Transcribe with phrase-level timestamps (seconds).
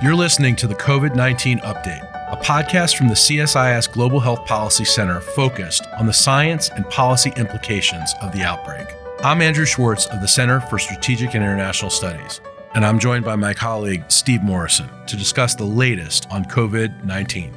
[0.00, 4.84] You're listening to the COVID 19 Update, a podcast from the CSIS Global Health Policy
[4.84, 8.86] Center focused on the science and policy implications of the outbreak.
[9.24, 12.40] I'm Andrew Schwartz of the Center for Strategic and International Studies,
[12.76, 17.52] and I'm joined by my colleague Steve Morrison to discuss the latest on COVID 19.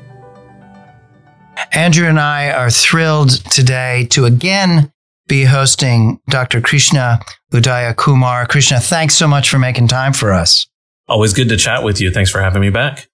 [1.74, 4.92] Andrew and I are thrilled today to again
[5.28, 6.60] be hosting Dr.
[6.60, 7.20] Krishna
[7.54, 8.48] Udayakumar.
[8.48, 10.66] Krishna, thanks so much for making time for us.
[11.12, 12.10] Always good to chat with you.
[12.10, 13.10] Thanks for having me back.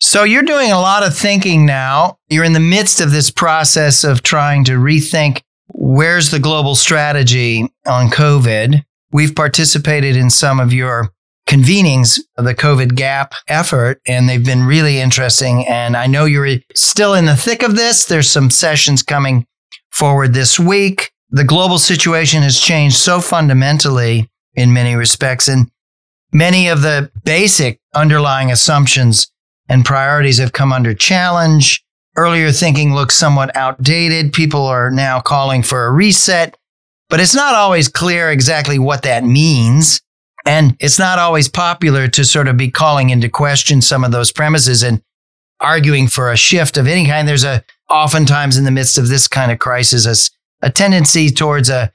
[0.00, 2.16] So, you're doing a lot of thinking now.
[2.28, 7.66] You're in the midst of this process of trying to rethink where's the global strategy
[7.86, 8.84] on COVID.
[9.10, 11.10] We've participated in some of your
[11.48, 15.66] convenings of the COVID gap effort, and they've been really interesting.
[15.66, 18.04] And I know you're still in the thick of this.
[18.04, 19.44] There's some sessions coming
[19.90, 21.10] forward this week.
[21.30, 25.48] The global situation has changed so fundamentally in many respects.
[25.48, 25.68] And
[26.34, 29.30] Many of the basic underlying assumptions
[29.68, 31.84] and priorities have come under challenge.
[32.16, 34.32] Earlier thinking looks somewhat outdated.
[34.32, 36.56] People are now calling for a reset,
[37.08, 40.00] but it's not always clear exactly what that means.
[40.44, 44.32] And it's not always popular to sort of be calling into question some of those
[44.32, 45.00] premises and
[45.60, 47.28] arguing for a shift of any kind.
[47.28, 50.04] There's a oftentimes in the midst of this kind of crisis,
[50.62, 51.92] a, a tendency towards a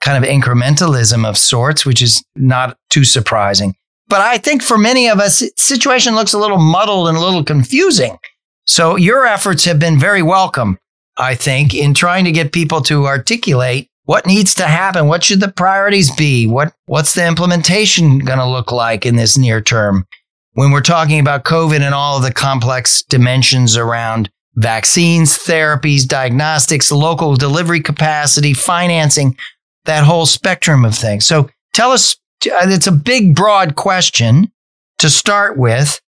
[0.00, 3.74] kind of incrementalism of sorts, which is not too surprising.
[4.08, 7.44] But I think for many of us, situation looks a little muddled and a little
[7.44, 8.18] confusing.
[8.66, 10.78] So your efforts have been very welcome,
[11.16, 15.08] I think, in trying to get people to articulate what needs to happen.
[15.08, 16.46] What should the priorities be?
[16.46, 20.06] What, what's the implementation going to look like in this near term?
[20.52, 26.92] When we're talking about COVID and all of the complex dimensions around vaccines, therapies, diagnostics,
[26.92, 29.36] local delivery capacity, financing,
[29.84, 31.26] that whole spectrum of things.
[31.26, 32.16] So tell us,
[32.46, 34.50] it's a big, broad question
[34.98, 36.00] to start with,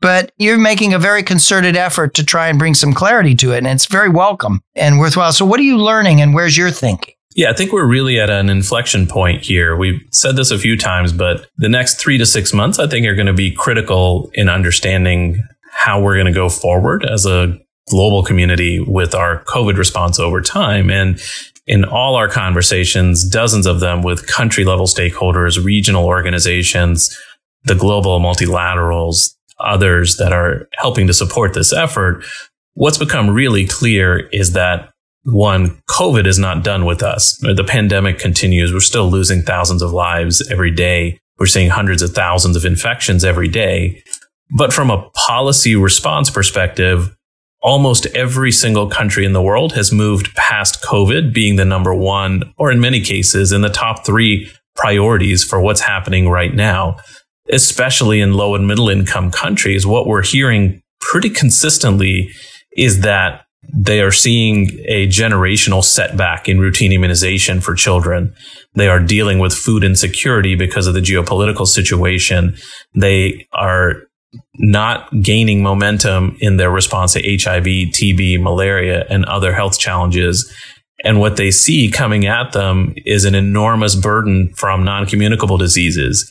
[0.00, 3.58] but you're making a very concerted effort to try and bring some clarity to it.
[3.58, 5.32] And it's very welcome and worthwhile.
[5.32, 7.14] So what are you learning and where's your thinking?
[7.36, 9.76] Yeah, I think we're really at an inflection point here.
[9.76, 13.06] We've said this a few times, but the next three to six months, I think,
[13.06, 15.42] are going to be critical in understanding
[15.72, 17.58] how we're going to go forward as a
[17.90, 20.90] global community with our COVID response over time.
[20.90, 21.20] And
[21.66, 27.16] in all our conversations, dozens of them with country level stakeholders, regional organizations,
[27.64, 32.24] the global multilaterals, others that are helping to support this effort,
[32.74, 34.90] what's become really clear is that
[35.24, 37.38] one, COVID is not done with us.
[37.38, 38.72] The pandemic continues.
[38.72, 41.18] We're still losing thousands of lives every day.
[41.38, 44.02] We're seeing hundreds of thousands of infections every day.
[44.50, 47.16] But from a policy response perspective,
[47.64, 52.52] almost every single country in the world has moved past COVID being the number one,
[52.58, 56.98] or in many cases, in the top three priorities for what's happening right now,
[57.50, 59.86] especially in low and middle income countries.
[59.86, 62.30] What we're hearing pretty consistently
[62.76, 68.34] is that they are seeing a generational setback in routine immunization for children.
[68.74, 72.56] They are dealing with food insecurity because of the geopolitical situation.
[72.94, 74.02] They are
[74.56, 80.52] not gaining momentum in their response to HIV, TB, malaria, and other health challenges.
[81.04, 86.30] And what they see coming at them is an enormous burden from non communicable diseases.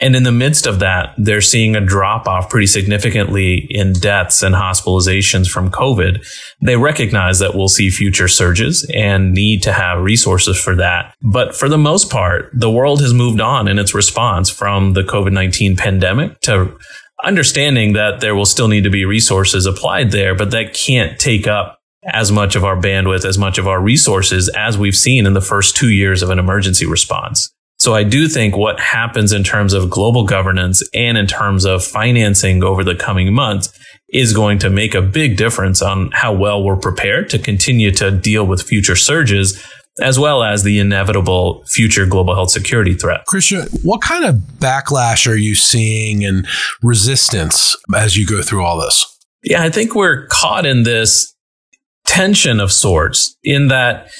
[0.00, 4.42] And in the midst of that, they're seeing a drop off pretty significantly in deaths
[4.42, 6.26] and hospitalizations from COVID.
[6.60, 11.14] They recognize that we'll see future surges and need to have resources for that.
[11.22, 15.04] But for the most part, the world has moved on in its response from the
[15.04, 16.76] COVID 19 pandemic to
[17.24, 21.46] understanding that there will still need to be resources applied there, but that can't take
[21.46, 25.34] up as much of our bandwidth, as much of our resources as we've seen in
[25.34, 27.50] the first two years of an emergency response.
[27.78, 31.84] So I do think what happens in terms of global governance and in terms of
[31.84, 33.76] financing over the coming months
[34.10, 38.10] is going to make a big difference on how well we're prepared to continue to
[38.10, 39.62] deal with future surges
[40.00, 43.24] as well as the inevitable future global health security threat.
[43.26, 46.46] Krishna, what kind of backlash are you seeing and
[46.82, 49.06] resistance as you go through all this?
[49.42, 51.34] Yeah, I think we're caught in this
[52.06, 54.10] tension of sorts in that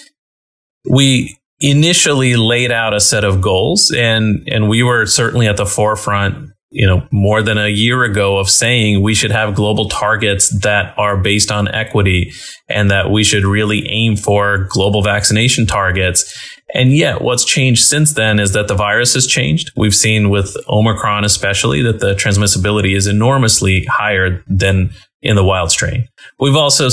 [0.88, 5.66] we initially laid out a set of goals and and we were certainly at the
[5.66, 10.48] forefront you know, more than a year ago of saying we should have global targets
[10.62, 12.32] that are based on equity
[12.68, 16.36] and that we should really aim for global vaccination targets.
[16.74, 19.70] And yet what's changed since then is that the virus has changed.
[19.76, 24.90] We've seen with Omicron, especially that the transmissibility is enormously higher than
[25.24, 26.06] in the wild strain.
[26.38, 26.88] We've also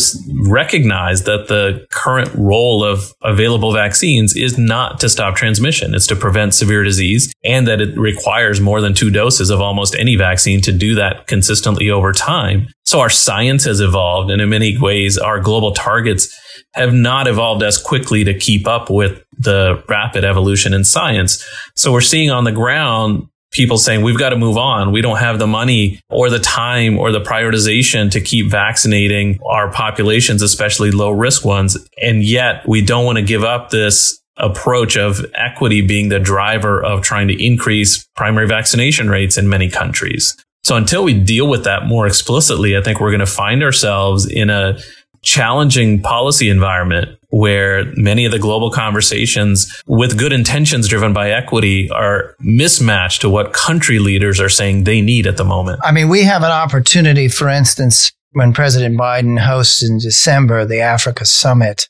[0.50, 5.94] recognized that the current role of available vaccines is not to stop transmission.
[5.94, 9.95] It's to prevent severe disease and that it requires more than two doses of almost
[9.95, 12.68] any vaccine to do that consistently over time.
[12.86, 16.33] So our science has evolved and in many ways our global targets
[16.74, 21.45] have not evolved as quickly to keep up with the rapid evolution in science.
[21.75, 24.92] So we're seeing on the ground people saying we've got to move on.
[24.92, 29.71] We don't have the money or the time or the prioritization to keep vaccinating our
[29.71, 31.77] populations, especially low risk ones.
[32.01, 36.83] And yet we don't want to give up this approach of equity being the driver
[36.83, 40.36] of trying to increase primary vaccination rates in many countries.
[40.63, 44.27] So until we deal with that more explicitly, I think we're going to find ourselves
[44.27, 44.77] in a
[45.23, 51.89] challenging policy environment where many of the global conversations with good intentions driven by equity
[51.91, 55.79] are mismatched to what country leaders are saying they need at the moment.
[55.83, 60.81] I mean, we have an opportunity, for instance, when President Biden hosts in December the
[60.81, 61.88] Africa Summit.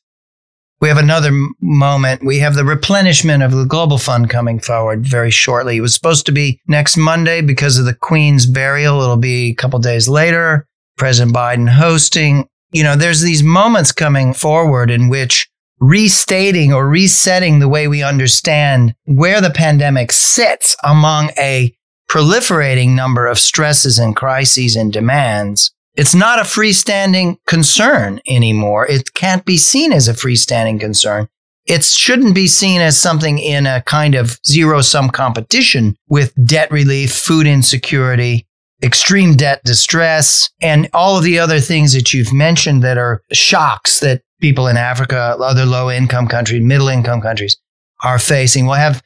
[0.80, 2.24] We have another moment.
[2.26, 5.78] We have the replenishment of the Global Fund coming forward very shortly.
[5.78, 9.00] It was supposed to be next Monday because of the Queen's burial.
[9.02, 10.66] It'll be a couple days later.
[10.98, 17.60] President Biden hosting you know, there's these moments coming forward in which restating or resetting
[17.60, 21.76] the way we understand where the pandemic sits among a
[22.10, 25.72] proliferating number of stresses and crises and demands.
[25.96, 28.86] It's not a freestanding concern anymore.
[28.88, 31.28] It can't be seen as a freestanding concern.
[31.66, 36.72] It shouldn't be seen as something in a kind of zero sum competition with debt
[36.72, 38.46] relief, food insecurity,
[38.84, 44.00] extreme debt distress, and all of the other things that you've mentioned that are shocks
[44.00, 47.58] that people in Africa, other low income countries, middle income countries
[48.04, 48.66] are facing.
[48.66, 49.04] We'll have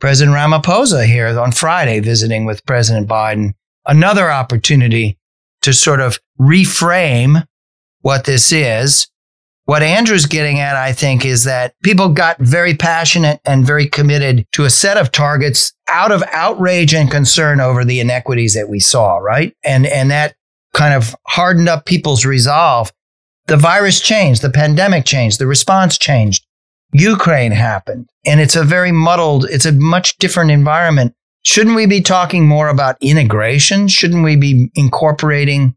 [0.00, 3.52] President Ramaphosa here on Friday visiting with President Biden.
[3.86, 5.18] Another opportunity
[5.62, 7.44] to sort of reframe
[8.00, 9.08] what this is
[9.64, 14.46] what Andrew's getting at, I think, is that people got very passionate and very committed
[14.52, 18.80] to a set of targets out of outrage and concern over the inequities that we
[18.80, 19.54] saw, right?
[19.62, 20.34] And, and that
[20.74, 22.92] kind of hardened up people's resolve.
[23.46, 26.46] The virus changed, the pandemic changed, the response changed.
[26.92, 28.08] Ukraine happened.
[28.26, 31.14] And it's a very muddled, it's a much different environment.
[31.42, 33.88] Shouldn't we be talking more about integration?
[33.88, 35.74] Shouldn't we be incorporating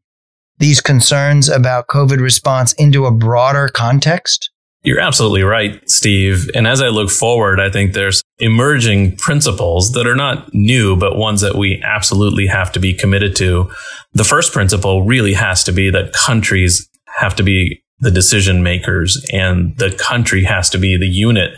[0.60, 4.50] these concerns about COVID response into a broader context?
[4.84, 6.50] You're absolutely right, Steve.
[6.54, 11.16] And as I look forward, I think there's emerging principles that are not new, but
[11.16, 13.72] ones that we absolutely have to be committed to.
[14.12, 19.26] The first principle really has to be that countries have to be the decision makers
[19.32, 21.54] and the country has to be the unit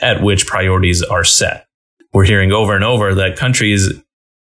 [0.00, 1.66] at which priorities are set.
[2.14, 3.92] We're hearing over and over that countries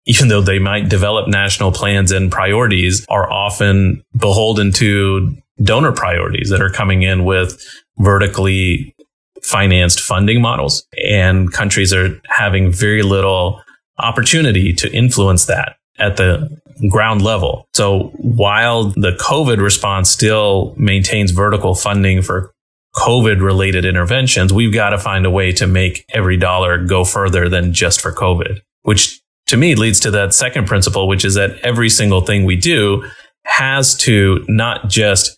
[0.10, 6.50] even though they might develop national plans and priorities, are often beholden to donor priorities
[6.50, 7.64] that are coming in with
[8.00, 8.96] vertically
[9.44, 10.84] financed funding models.
[11.08, 13.62] And countries are having very little
[14.00, 16.60] opportunity to influence that at the
[16.90, 17.68] ground level.
[17.76, 22.52] So while the COVID response still maintains vertical funding for
[22.96, 27.48] COVID related interventions, we've got to find a way to make every dollar go further
[27.48, 29.19] than just for COVID, which
[29.50, 33.04] to me leads to that second principle, which is that every single thing we do
[33.46, 35.38] has to not just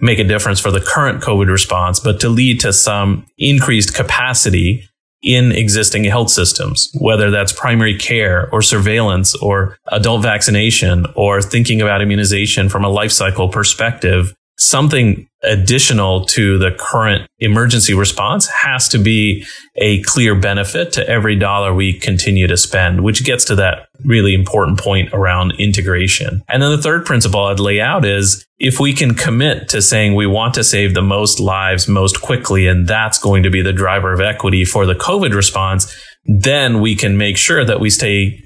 [0.00, 4.88] make a difference for the current COVID response, but to lead to some increased capacity
[5.22, 11.80] in existing health systems, whether that's primary care or surveillance or adult vaccination or thinking
[11.80, 18.88] about immunization from a life cycle perspective something additional to the current emergency response has
[18.88, 19.44] to be
[19.76, 24.34] a clear benefit to every dollar we continue to spend, which gets to that really
[24.34, 26.42] important point around integration.
[26.48, 30.14] And then the third principle I'd lay out is if we can commit to saying
[30.14, 33.72] we want to save the most lives most quickly, and that's going to be the
[33.72, 35.92] driver of equity for the COVID response,
[36.24, 38.40] then we can make sure that we stay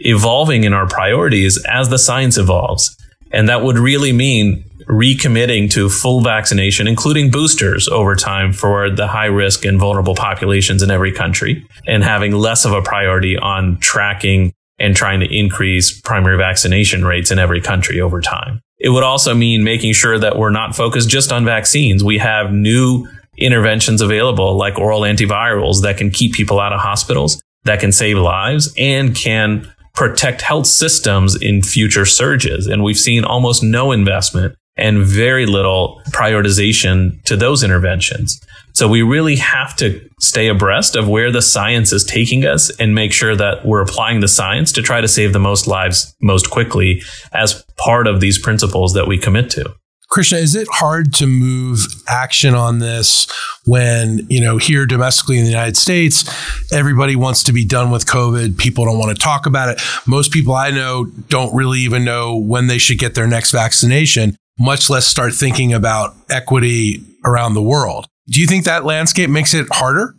[0.00, 2.96] evolving in our priorities as the science evolves.
[3.30, 9.06] And that would really mean recommitting to full vaccination, including boosters over time for the
[9.06, 13.78] high risk and vulnerable populations in every country, and having less of a priority on
[13.78, 18.60] tracking and trying to increase primary vaccination rates in every country over time.
[18.78, 22.02] It would also mean making sure that we're not focused just on vaccines.
[22.02, 23.06] We have new
[23.36, 28.18] interventions available like oral antivirals that can keep people out of hospitals, that can save
[28.18, 32.66] lives and can protect health systems in future surges.
[32.66, 38.40] And we've seen almost no investment and very little prioritization to those interventions.
[38.72, 42.94] So we really have to stay abreast of where the science is taking us and
[42.94, 46.50] make sure that we're applying the science to try to save the most lives most
[46.50, 49.74] quickly as part of these principles that we commit to.
[50.08, 53.28] Krishna, is it hard to move action on this
[53.64, 56.24] when, you know, here domestically in the United States,
[56.72, 58.58] everybody wants to be done with COVID.
[58.58, 59.80] People don't want to talk about it.
[60.08, 64.36] Most people I know don't really even know when they should get their next vaccination,
[64.60, 68.06] much less start thinking about equity around the world.
[68.28, 70.14] Do you think that landscape makes it harder?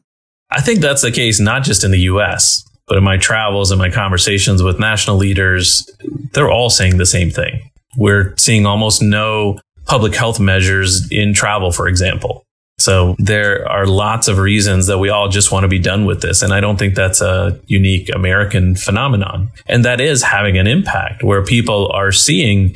[0.50, 3.79] I think that's the case not just in the US, but in my travels and
[3.79, 5.89] my conversations with national leaders,
[6.33, 7.62] they're all saying the same thing.
[7.98, 12.43] We're seeing almost no public health measures in travel, for example.
[12.79, 16.21] So there are lots of reasons that we all just want to be done with
[16.21, 16.41] this.
[16.41, 19.50] And I don't think that's a unique American phenomenon.
[19.67, 22.75] And that is having an impact where people are seeing,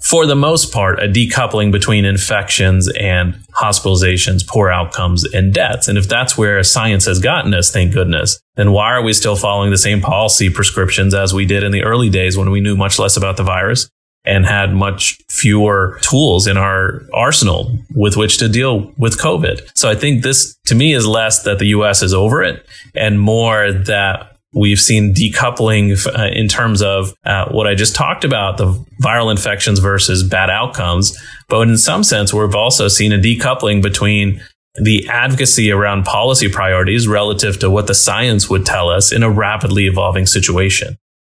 [0.00, 5.88] for the most part, a decoupling between infections and hospitalizations, poor outcomes, and deaths.
[5.88, 9.36] And if that's where science has gotten us, thank goodness, then why are we still
[9.36, 12.76] following the same policy prescriptions as we did in the early days when we knew
[12.76, 13.88] much less about the virus
[14.24, 19.70] and had much fewer tools in our arsenal with which to deal with COVID.
[19.74, 23.20] So I think this to me is less that the US is over it and
[23.20, 28.56] more that we've seen decoupling uh, in terms of uh, what I just talked about
[28.58, 31.16] the viral infections versus bad outcomes.
[31.48, 34.42] But in some sense, we've also seen a decoupling between
[34.74, 39.30] the advocacy around policy priorities relative to what the science would tell us in a
[39.30, 40.96] rapidly evolving situation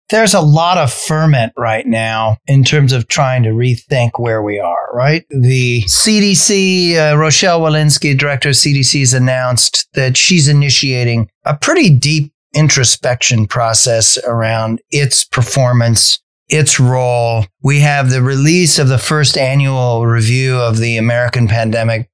[0.10, 4.60] there's a lot of ferment right now in terms of trying to rethink where we
[4.60, 5.24] are, right?
[5.30, 11.96] The CDC, uh, Rochelle Walensky, director of CDC, has announced that she's initiating a pretty
[11.96, 17.46] deep introspection process around its performance, its role.
[17.62, 22.10] We have the release of the first annual review of the American Pandemic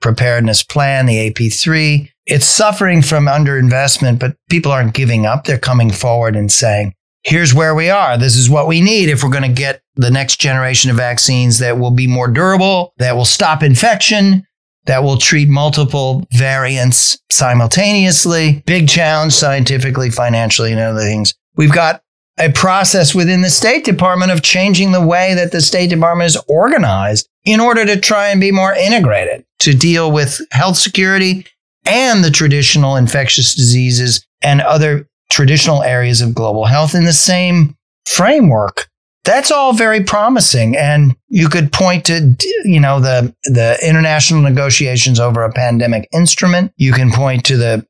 [0.00, 2.08] Preparedness Plan, the AP3.
[2.26, 5.44] It's suffering from underinvestment, but people aren't giving up.
[5.44, 8.16] They're coming forward and saying, here's where we are.
[8.16, 11.58] This is what we need if we're going to get the next generation of vaccines
[11.58, 14.46] that will be more durable, that will stop infection,
[14.86, 18.62] that will treat multiple variants simultaneously.
[18.66, 21.34] Big challenge scientifically, financially, and other things.
[21.56, 22.02] We've got
[22.38, 26.38] a process within the State Department of changing the way that the State Department is
[26.48, 31.46] organized in order to try and be more integrated to deal with health security
[31.84, 37.76] and the traditional infectious diseases and other traditional areas of global health in the same
[38.06, 38.88] framework.
[39.24, 40.76] That's all very promising.
[40.76, 42.34] And you could point to,
[42.64, 46.72] you know, the, the international negotiations over a pandemic instrument.
[46.76, 47.86] You can point to the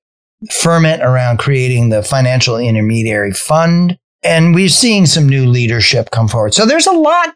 [0.51, 3.99] ferment around creating the financial intermediary fund.
[4.23, 6.53] And we're seeing some new leadership come forward.
[6.53, 7.35] So there's a lot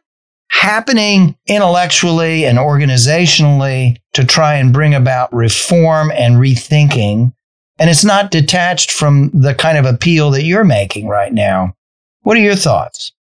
[0.50, 7.32] happening intellectually and organizationally to try and bring about reform and rethinking
[7.78, 11.74] and it's not detached from the kind of appeal that you're making right now.
[12.22, 13.12] What are your thoughts?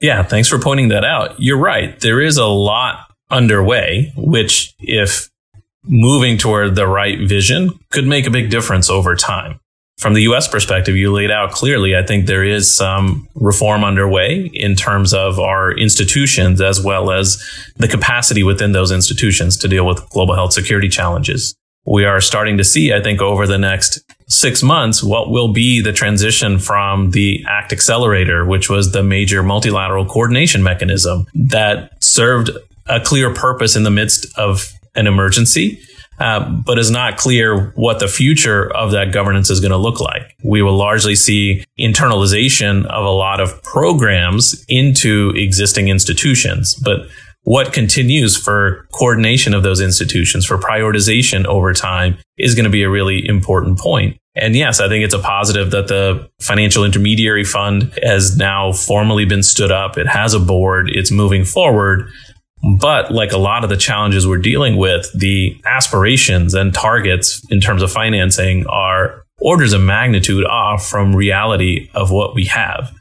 [0.00, 1.34] Yeah, thanks for pointing that out.
[1.38, 1.98] You're right.
[2.00, 5.28] There is a lot underway, which, if
[5.84, 9.60] moving toward the right vision, could make a big difference over time.
[9.98, 14.50] From the US perspective, you laid out clearly, I think there is some reform underway
[14.54, 17.42] in terms of our institutions as well as
[17.76, 21.54] the capacity within those institutions to deal with global health security challenges
[21.86, 24.00] we are starting to see, I think, over the next
[24.30, 29.42] six months, what will be the transition from the ACT Accelerator, which was the major
[29.42, 32.50] multilateral coordination mechanism that served
[32.86, 35.80] a clear purpose in the midst of an emergency.
[36.18, 40.00] Uh, but is not clear what the future of that governance is going to look
[40.00, 40.36] like.
[40.44, 47.06] We will largely see internalization of a lot of programs into existing institutions, but
[47.44, 52.82] what continues for coordination of those institutions, for prioritization over time is going to be
[52.82, 54.19] a really important point.
[54.36, 59.24] And yes, I think it's a positive that the financial intermediary fund has now formally
[59.24, 59.98] been stood up.
[59.98, 60.88] It has a board.
[60.90, 62.08] It's moving forward.
[62.78, 67.60] But like a lot of the challenges we're dealing with, the aspirations and targets in
[67.60, 72.92] terms of financing are orders of magnitude off from reality of what we have.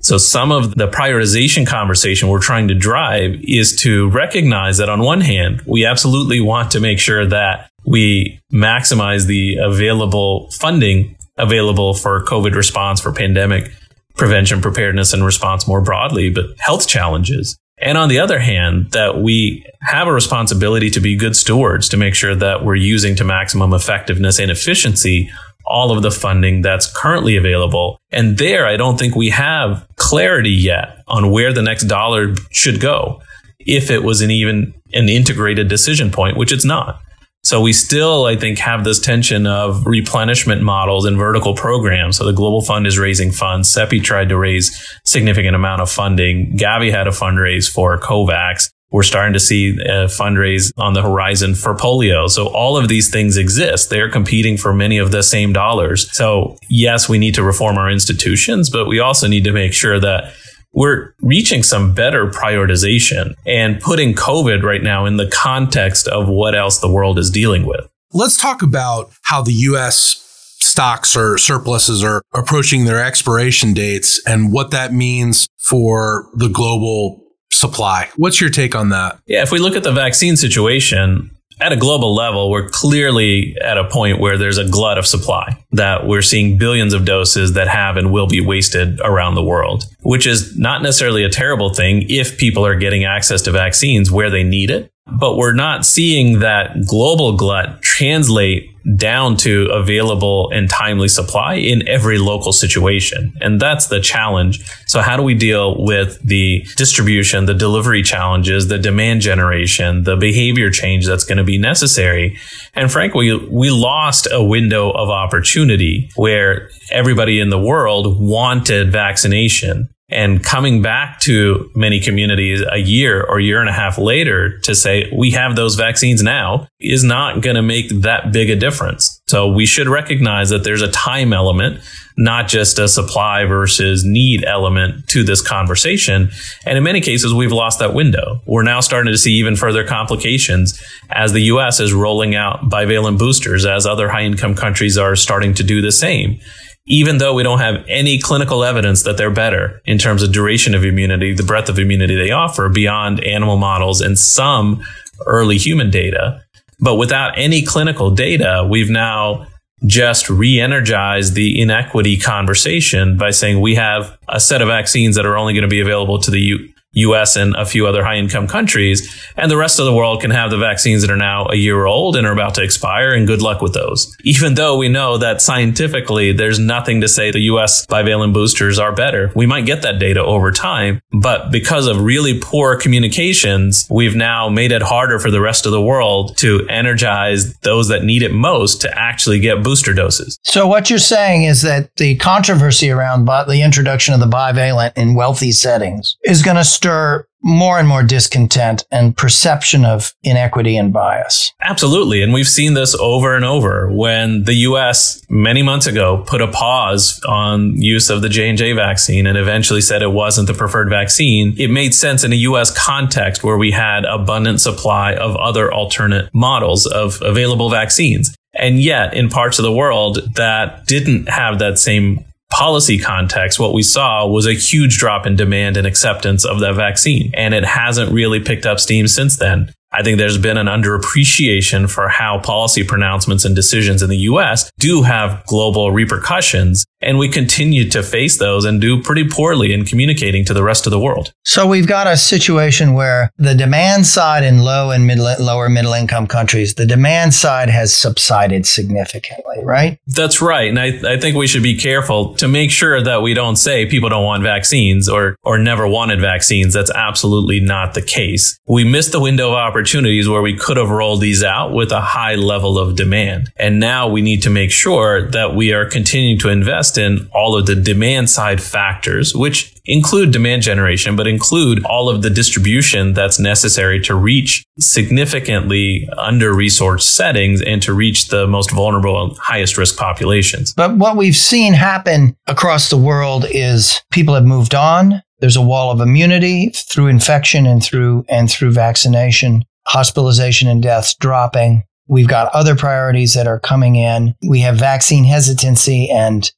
[0.00, 5.00] So some of the prioritization conversation we're trying to drive is to recognize that on
[5.00, 11.94] one hand, we absolutely want to make sure that we maximize the available funding available
[11.94, 13.70] for COVID response, for pandemic
[14.16, 17.56] prevention, preparedness, and response more broadly, but health challenges.
[17.78, 21.98] And on the other hand, that we have a responsibility to be good stewards to
[21.98, 25.30] make sure that we're using to maximum effectiveness and efficiency
[25.66, 27.98] all of the funding that's currently available.
[28.12, 32.80] And there, I don't think we have clarity yet on where the next dollar should
[32.80, 33.20] go
[33.58, 37.00] if it was an even an integrated decision point, which it's not.
[37.46, 42.16] So we still, I think, have this tension of replenishment models and vertical programs.
[42.16, 43.72] So the Global Fund is raising funds.
[43.72, 46.56] CEPI tried to raise significant amount of funding.
[46.56, 48.68] Gavi had a fundraise for COVAX.
[48.90, 52.28] We're starting to see a fundraise on the horizon for polio.
[52.28, 53.90] So all of these things exist.
[53.90, 56.12] They're competing for many of the same dollars.
[56.16, 60.00] So yes, we need to reform our institutions, but we also need to make sure
[60.00, 60.32] that
[60.76, 66.54] we're reaching some better prioritization and putting COVID right now in the context of what
[66.54, 67.90] else the world is dealing with.
[68.12, 70.22] Let's talk about how the US
[70.60, 77.24] stocks or surpluses are approaching their expiration dates and what that means for the global
[77.50, 78.10] supply.
[78.16, 79.18] What's your take on that?
[79.26, 83.78] Yeah, if we look at the vaccine situation, at a global level, we're clearly at
[83.78, 87.68] a point where there's a glut of supply that we're seeing billions of doses that
[87.68, 92.04] have and will be wasted around the world, which is not necessarily a terrible thing
[92.08, 94.90] if people are getting access to vaccines where they need it.
[95.06, 101.86] But we're not seeing that global glut translate down to available and timely supply in
[101.88, 103.32] every local situation.
[103.40, 104.64] And that's the challenge.
[104.86, 110.16] So how do we deal with the distribution, the delivery challenges, the demand generation, the
[110.16, 112.38] behavior change that's going to be necessary?
[112.74, 119.88] And frankly, we lost a window of opportunity where everybody in the world wanted vaccination
[120.16, 124.74] and coming back to many communities a year or year and a half later to
[124.74, 129.20] say we have those vaccines now is not going to make that big a difference.
[129.26, 131.80] So we should recognize that there's a time element,
[132.16, 136.30] not just a supply versus need element to this conversation.
[136.64, 138.40] And in many cases, we've lost that window.
[138.46, 143.18] We're now starting to see even further complications as the US is rolling out bivalent
[143.18, 146.40] boosters, as other high income countries are starting to do the same
[146.86, 150.74] even though we don't have any clinical evidence that they're better in terms of duration
[150.74, 154.82] of immunity, the breadth of immunity they offer beyond animal models and some
[155.26, 156.42] early human data.
[156.78, 159.46] But without any clinical data, we've now
[159.84, 165.26] just re energized the inequity conversation by saying we have a set of vaccines that
[165.26, 168.46] are only going to be available to the US and a few other high income
[168.46, 169.08] countries.
[169.36, 171.86] And the rest of the world can have the vaccines that are now a year
[171.86, 173.12] old and are about to expire.
[173.12, 174.16] And good luck with those.
[174.24, 178.94] Even though we know that scientifically there's nothing to say the US bivalent boosters are
[178.94, 179.30] better.
[179.34, 181.00] We might get that data over time.
[181.12, 185.72] But because of really poor communications, we've now made it harder for the rest of
[185.72, 190.38] the world to energize those that need it most to actually get booster doses.
[190.42, 195.14] So what you're saying is that the controversy around the introduction of the bivalent in
[195.14, 200.92] wealthy settings is going to stir more and more discontent and perception of inequity and
[200.92, 201.52] bias.
[201.60, 202.22] Absolutely.
[202.22, 206.46] And we've seen this over and over when the US many months ago put a
[206.46, 211.54] pause on use of the J&J vaccine and eventually said it wasn't the preferred vaccine.
[211.58, 216.30] It made sense in a US context where we had abundant supply of other alternate
[216.32, 218.34] models of available vaccines.
[218.54, 223.74] And yet, in parts of the world that didn't have that same policy context, what
[223.74, 227.30] we saw was a huge drop in demand and acceptance of that vaccine.
[227.34, 229.72] And it hasn't really picked up steam since then.
[229.96, 234.70] I think there's been an underappreciation for how policy pronouncements and decisions in the US
[234.78, 236.84] do have global repercussions.
[237.00, 240.86] And we continue to face those and do pretty poorly in communicating to the rest
[240.86, 241.32] of the world.
[241.44, 245.92] So we've got a situation where the demand side in low and mid, lower middle
[245.94, 249.98] income countries, the demand side has subsided significantly, right?
[250.06, 250.68] That's right.
[250.68, 253.86] And I, I think we should be careful to make sure that we don't say
[253.86, 256.74] people don't want vaccines or, or never wanted vaccines.
[256.74, 258.58] That's absolutely not the case.
[258.66, 262.00] We missed the window of opportunities where we could have rolled these out with a
[262.00, 263.52] high level of demand.
[263.54, 267.56] And now we need to make sure that we are continuing to invest in all
[267.56, 273.12] of the demand side factors, which include demand generation, but include all of the distribution
[273.12, 279.38] that's necessary to reach significantly under resourced settings and to reach the most vulnerable and
[279.38, 280.72] highest risk populations.
[280.72, 285.22] But what we've seen happen across the world is people have moved on.
[285.38, 291.14] There's a wall of immunity through infection and through and through vaccination, hospitalization and deaths
[291.14, 291.84] dropping.
[292.08, 294.34] We've got other priorities that are coming in.
[294.46, 296.50] We have vaccine hesitancy and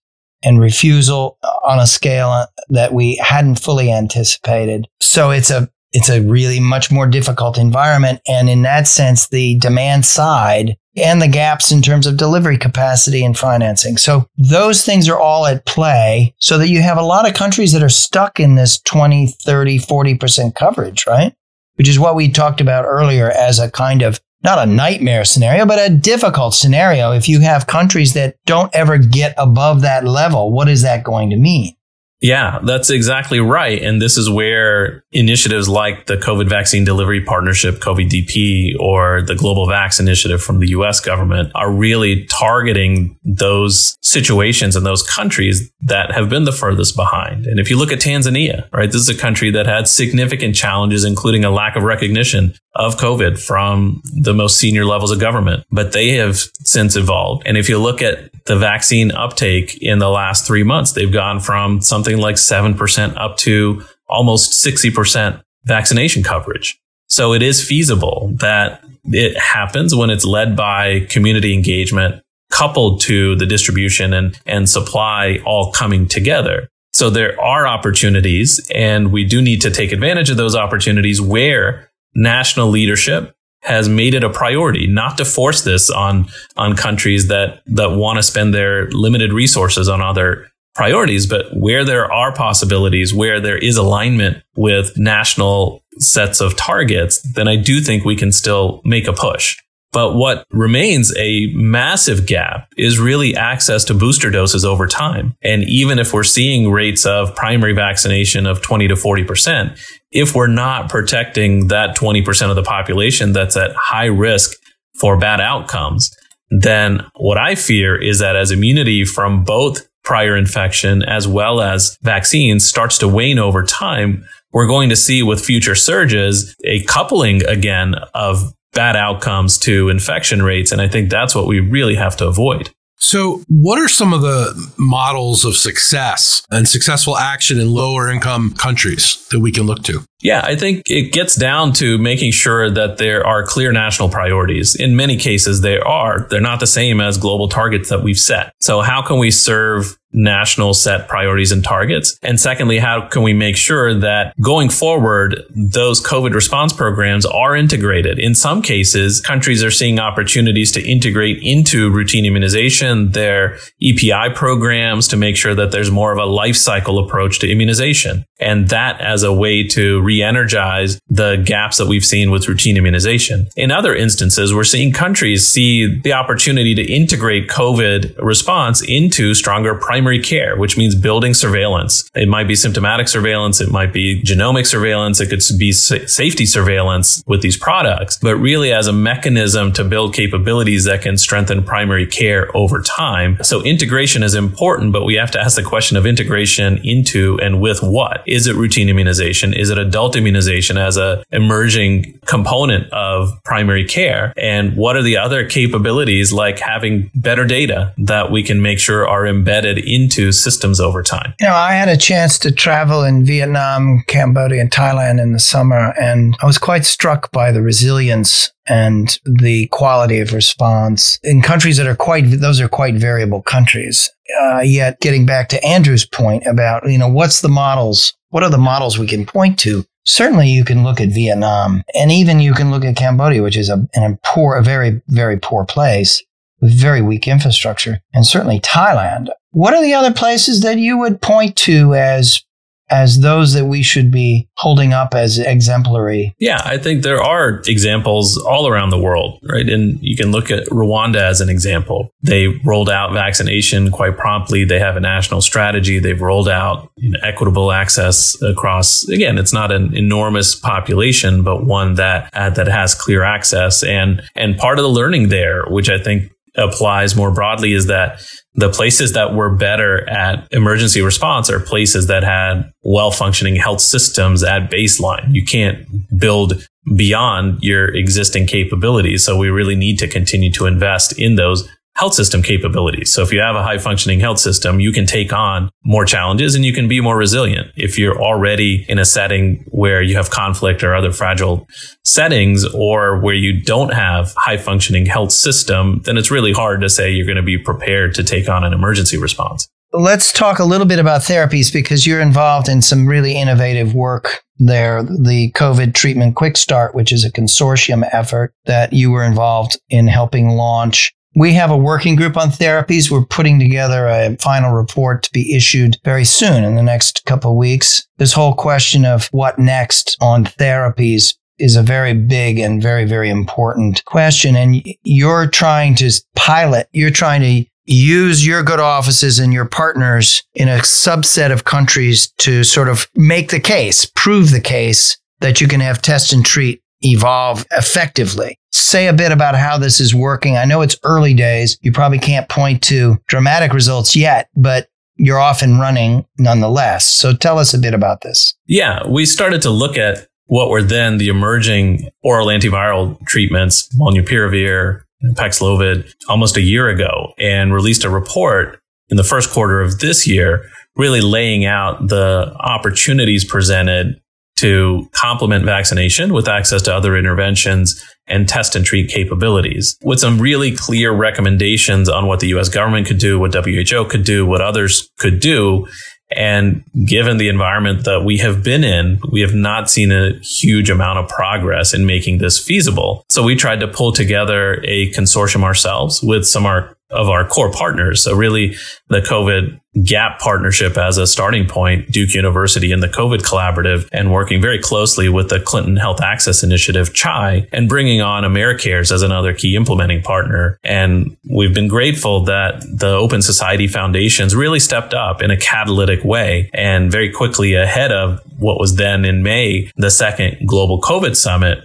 [0.45, 4.87] and refusal on a scale that we hadn't fully anticipated.
[5.01, 9.59] So it's a it's a really much more difficult environment and in that sense the
[9.59, 13.97] demand side and the gaps in terms of delivery capacity and financing.
[13.97, 17.73] So those things are all at play so that you have a lot of countries
[17.73, 21.35] that are stuck in this 20, 30, 40% coverage, right?
[21.79, 25.67] Which is what we talked about earlier as a kind of not a nightmare scenario,
[25.67, 27.13] but a difficult scenario.
[27.13, 31.31] If you have countries that don't ever get above that level, what is that going
[31.31, 31.75] to mean?
[32.21, 33.81] Yeah, that's exactly right.
[33.81, 39.69] And this is where initiatives like the COVID Vaccine Delivery Partnership, CoVDP, or the Global
[39.69, 46.11] Vax Initiative from the US government are really targeting those situations and those countries that
[46.11, 47.47] have been the furthest behind.
[47.47, 51.05] And if you look at Tanzania, right, this is a country that had significant challenges,
[51.05, 55.93] including a lack of recognition of COVID from the most senior levels of government, but
[55.93, 57.43] they have since evolved.
[57.45, 61.41] And if you look at the vaccine uptake in the last three months, they've gone
[61.41, 66.81] from something like 7% up to almost 60% vaccination coverage.
[67.09, 73.35] So it is feasible that it happens when it's led by community engagement coupled to
[73.37, 76.69] the distribution and, and supply all coming together.
[76.93, 81.91] So there are opportunities and we do need to take advantage of those opportunities where
[82.19, 86.27] national leadership has made it a priority not to force this on
[86.57, 91.85] on countries that that want to spend their limited resources on other priorities but where
[91.85, 97.81] there are possibilities where there is alignment with national sets of targets then i do
[97.81, 99.57] think we can still make a push
[99.93, 105.35] but what remains a massive gap is really access to booster doses over time.
[105.43, 109.79] And even if we're seeing rates of primary vaccination of 20 to 40%,
[110.11, 114.59] if we're not protecting that 20% of the population that's at high risk
[114.99, 116.15] for bad outcomes,
[116.51, 121.99] then what I fear is that as immunity from both prior infection as well as
[122.03, 127.45] vaccines starts to wane over time, we're going to see with future surges a coupling
[127.45, 130.73] again of bad outcomes to infection rates.
[130.73, 132.71] And I think that's what we really have to avoid.
[133.01, 138.53] So, what are some of the models of success and successful action in lower income
[138.55, 140.05] countries that we can look to?
[140.21, 144.75] Yeah, I think it gets down to making sure that there are clear national priorities.
[144.75, 146.27] In many cases, they are.
[146.29, 148.53] They're not the same as global targets that we've set.
[148.59, 152.19] So, how can we serve national set priorities and targets?
[152.23, 157.55] And secondly, how can we make sure that going forward, those COVID response programs are
[157.55, 158.19] integrated?
[158.19, 165.09] In some cases, countries are seeing opportunities to integrate into routine immunization, their EPI programs
[165.09, 168.25] to make sure that there's more of a life cycle approach to immunization.
[168.41, 173.47] And that as a way to re-energize the gaps that we've seen with routine immunization.
[173.57, 179.75] In other instances, we're seeing countries see the opportunity to integrate COVID response into stronger
[179.75, 182.11] primary care, which means building surveillance.
[182.15, 183.61] It might be symptomatic surveillance.
[183.61, 185.21] It might be genomic surveillance.
[185.21, 190.15] It could be safety surveillance with these products, but really as a mechanism to build
[190.15, 193.37] capabilities that can strengthen primary care over time.
[193.43, 197.61] So integration is important, but we have to ask the question of integration into and
[197.61, 198.23] with what?
[198.27, 199.53] Is it routine immunization?
[199.53, 204.33] Is it a adult immunization as a emerging component of primary care?
[204.37, 209.09] And what are the other capabilities like having better data that we can make sure
[209.09, 211.35] are embedded into systems over time?
[211.41, 215.41] You know i had a chance to travel in vietnam cambodia and thailand in the
[215.41, 221.41] summer and i was quite struck by the resilience and the quality of response in
[221.41, 224.11] countries that are quite those are quite variable countries.
[224.43, 228.51] Uh, yet getting back to andrew's point about you know what's the models what are
[228.51, 232.55] the models we can point to certainly you can look at Vietnam and even you
[232.55, 236.23] can look at Cambodia, which is a, a poor, a very, very poor place
[236.61, 239.29] with very weak infrastructure, and certainly Thailand.
[239.51, 242.43] What are the other places that you would point to as
[242.91, 246.35] as those that we should be holding up as exemplary?
[246.39, 249.69] Yeah, I think there are examples all around the world, right?
[249.69, 252.11] And you can look at Rwanda as an example.
[252.23, 254.65] They rolled out vaccination quite promptly.
[254.65, 255.99] They have a national strategy.
[255.99, 259.07] They've rolled out you know, equitable access across.
[259.09, 263.83] Again, it's not an enormous population, but one that uh, that has clear access.
[263.83, 268.21] And and part of the learning there, which I think applies more broadly, is that
[268.59, 273.81] the places that were better at emergency response are places that had well functioning health
[273.81, 275.33] systems at baseline.
[275.33, 275.87] You can't
[276.19, 276.67] build
[276.97, 279.25] beyond your existing capabilities.
[279.25, 281.69] So we really need to continue to invest in those
[281.99, 283.13] health system capabilities.
[283.13, 286.55] So if you have a high functioning health system, you can take on more challenges
[286.55, 287.73] and you can be more resilient.
[287.77, 291.67] If you're already in a setting where you have conflict or other fragile
[292.05, 296.89] settings or where you don't have high functioning health system, then it's really hard to
[296.89, 299.69] say you're going to be prepared to take on an emergency response.
[299.93, 304.45] Let's talk a little bit about therapies because you're involved in some really innovative work
[304.59, 305.03] there.
[305.03, 310.07] The COVID Treatment Quick Start, which is a consortium effort that you were involved in
[310.07, 311.13] helping launch.
[311.35, 313.11] We have a working group on therapies.
[313.11, 317.53] We're putting together a final report to be issued very soon in the next couple
[317.53, 318.07] of weeks.
[318.17, 323.31] This whole question of what next on therapies is a very big and very, very
[323.31, 324.57] important question.
[324.57, 330.43] And you're trying to pilot, you're trying to use your good offices and your partners
[330.55, 335.61] in a subset of countries to sort of make the case, prove the case that
[335.61, 338.59] you can have test and treat evolve effectively.
[338.71, 340.57] Say a bit about how this is working.
[340.57, 341.79] I know it's early days.
[341.83, 347.07] You probably can't point to dramatic results yet, but you're off and running nonetheless.
[347.07, 348.55] So tell us a bit about this.
[348.67, 355.03] Yeah, we started to look at what were then the emerging oral antiviral treatments, molnupiravir,
[355.35, 360.27] Paxlovid, almost a year ago, and released a report in the first quarter of this
[360.27, 360.65] year,
[360.97, 364.21] really laying out the opportunities presented
[364.61, 370.39] to complement vaccination with access to other interventions and test and treat capabilities with some
[370.39, 374.61] really clear recommendations on what the US government could do, what WHO could do, what
[374.61, 375.87] others could do.
[376.31, 380.91] And given the environment that we have been in, we have not seen a huge
[380.91, 383.25] amount of progress in making this feasible.
[383.31, 387.47] So we tried to pull together a consortium ourselves with some of our of our
[387.47, 388.23] core partners.
[388.23, 388.77] So really
[389.09, 394.33] the COVID gap partnership as a starting point, Duke University and the COVID collaborative and
[394.33, 399.23] working very closely with the Clinton Health Access Initiative, CHAI, and bringing on AmeriCares as
[399.23, 400.79] another key implementing partner.
[400.85, 406.25] And we've been grateful that the Open Society Foundations really stepped up in a catalytic
[406.25, 411.37] way and very quickly ahead of what was then in May, the second global COVID
[411.37, 411.79] summit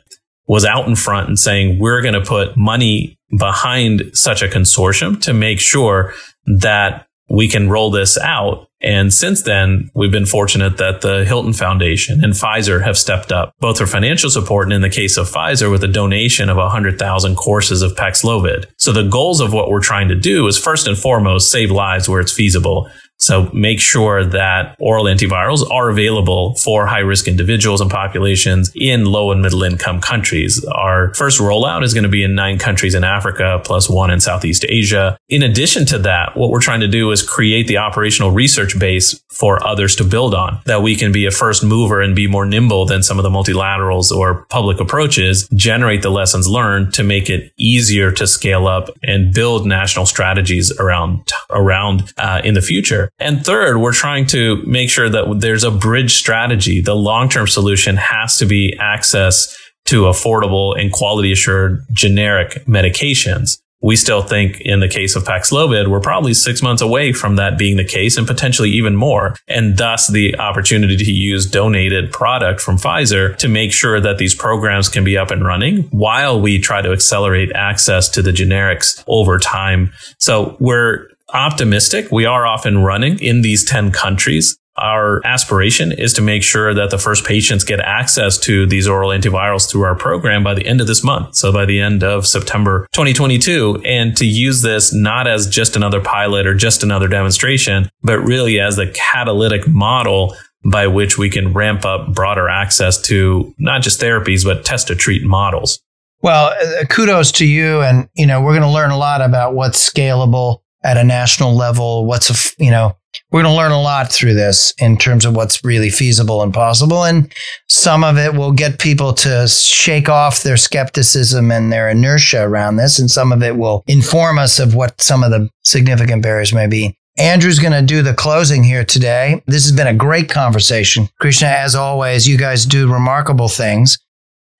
[0.48, 5.22] was out in front and saying, we're going to put money behind such a consortium
[5.22, 6.14] to make sure
[6.46, 8.68] that we can roll this out.
[8.80, 13.56] And since then, we've been fortunate that the Hilton Foundation and Pfizer have stepped up,
[13.60, 17.36] both for financial support and in the case of Pfizer with a donation of 100,000
[17.36, 18.66] courses of Paxlovid.
[18.78, 22.08] So the goals of what we're trying to do is first and foremost, save lives
[22.08, 22.88] where it's feasible.
[23.24, 29.06] So make sure that oral antivirals are available for high risk individuals and populations in
[29.06, 30.62] low and middle income countries.
[30.66, 34.20] Our first rollout is going to be in nine countries in Africa plus one in
[34.20, 35.18] Southeast Asia.
[35.30, 39.23] In addition to that, what we're trying to do is create the operational research base
[39.34, 42.46] for others to build on that we can be a first mover and be more
[42.46, 47.30] nimble than some of the multilaterals or public approaches, generate the lessons learned to make
[47.30, 53.10] it easier to scale up and build national strategies around, around uh, in the future.
[53.20, 56.82] And third, we're trying to make sure that there's a bridge strategy.
[56.82, 63.60] The long term solution has to be access to affordable and quality assured generic medications.
[63.84, 67.58] We still think in the case of Paxlovid, we're probably six months away from that
[67.58, 69.36] being the case and potentially even more.
[69.48, 74.34] And thus the opportunity to use donated product from Pfizer to make sure that these
[74.34, 79.04] programs can be up and running while we try to accelerate access to the generics
[79.06, 79.92] over time.
[80.18, 82.12] So we're optimistic.
[82.12, 84.58] We are off and running in these 10 countries.
[84.84, 89.12] Our aspiration is to make sure that the first patients get access to these oral
[89.12, 91.36] antivirals through our program by the end of this month.
[91.36, 96.02] So by the end of September 2022 and to use this not as just another
[96.02, 100.36] pilot or just another demonstration, but really as the catalytic model
[100.70, 104.96] by which we can ramp up broader access to not just therapies, but test to
[104.96, 105.80] treat models.
[106.22, 107.82] Well, uh, kudos to you.
[107.82, 111.56] And, you know, we're going to learn a lot about what's scalable at a national
[111.56, 112.06] level.
[112.06, 112.98] What's a, you know,
[113.34, 116.54] we're going to learn a lot through this in terms of what's really feasible and
[116.54, 117.04] possible.
[117.04, 117.34] And
[117.68, 122.76] some of it will get people to shake off their skepticism and their inertia around
[122.76, 123.00] this.
[123.00, 126.68] And some of it will inform us of what some of the significant barriers may
[126.68, 126.96] be.
[127.18, 129.42] Andrew's going to do the closing here today.
[129.48, 131.10] This has been a great conversation.
[131.20, 133.98] Krishna, as always, you guys do remarkable things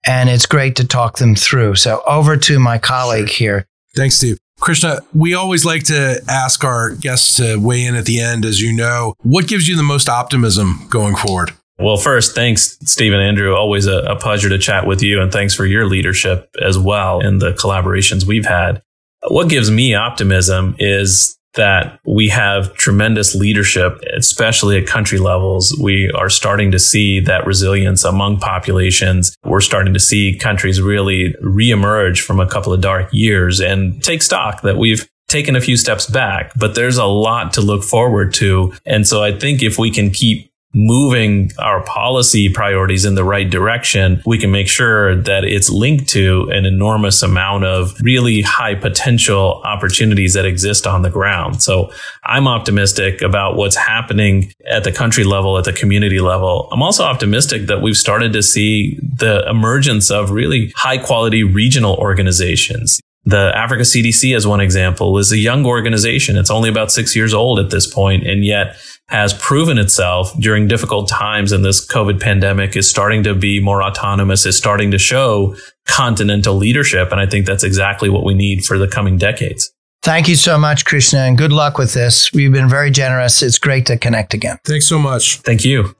[0.04, 1.76] and it's great to talk them through.
[1.76, 3.66] So over to my colleague here.
[3.94, 4.38] Thanks, Steve.
[4.64, 8.46] Krishna, we always like to ask our guests to weigh in at the end.
[8.46, 11.50] As you know, what gives you the most optimism going forward?
[11.78, 13.54] Well, first, thanks, Stephen Andrew.
[13.54, 17.20] Always a, a, pleasure to chat with you, and thanks for your leadership as well
[17.20, 18.80] and the collaborations we've had.
[19.28, 25.76] What gives me optimism is that we have tremendous leadership, especially at country levels.
[25.80, 29.36] We are starting to see that resilience among populations.
[29.44, 34.22] We're starting to see countries really reemerge from a couple of dark years and take
[34.22, 38.32] stock that we've taken a few steps back, but there's a lot to look forward
[38.34, 38.72] to.
[38.86, 43.48] And so I think if we can keep moving our policy priorities in the right
[43.48, 48.74] direction, we can make sure that it's linked to an enormous amount of really high
[48.74, 51.62] potential opportunities that exist on the ground.
[51.62, 51.92] So
[52.24, 56.68] I'm optimistic about what's happening at the country level, at the community level.
[56.72, 61.94] I'm also optimistic that we've started to see the emergence of really high quality regional
[61.96, 63.00] organizations.
[63.26, 66.36] The Africa CDC, as one example, is a young organization.
[66.36, 68.76] It's only about six years old at this point, and yet
[69.08, 73.82] has proven itself during difficult times and this COVID pandemic is starting to be more
[73.82, 75.54] autonomous, is starting to show
[75.86, 77.12] continental leadership.
[77.12, 79.70] And I think that's exactly what we need for the coming decades.
[80.02, 82.32] Thank you so much, Krishna, and good luck with this.
[82.32, 83.42] We've been very generous.
[83.42, 84.58] It's great to connect again.
[84.64, 85.38] Thanks so much.
[85.38, 85.94] Thank you.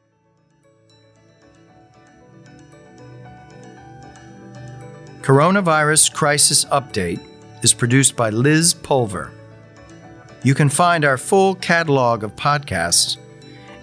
[5.24, 7.18] Coronavirus Crisis Update
[7.62, 9.32] is produced by Liz Pulver.
[10.42, 13.16] You can find our full catalog of podcasts,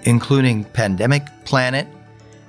[0.04, 1.88] including Pandemic Planet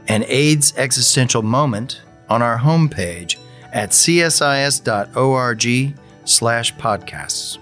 [0.08, 3.38] and AIDS Existential Moment, on our homepage
[3.72, 4.84] at csis.org
[6.26, 7.61] slash podcasts.